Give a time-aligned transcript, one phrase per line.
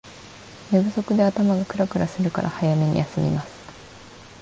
[0.71, 3.51] 寝不足で頭がクラクラするから早めに休みます